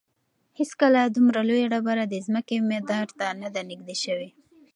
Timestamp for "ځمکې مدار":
2.27-3.07